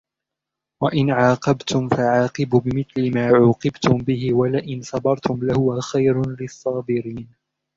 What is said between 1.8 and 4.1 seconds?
فَعَاقِبُوا بِمِثْلِ مَا عُوقِبْتُمْ